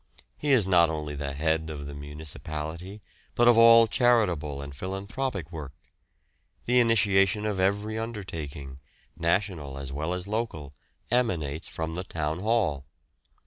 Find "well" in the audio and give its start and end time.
9.93-10.15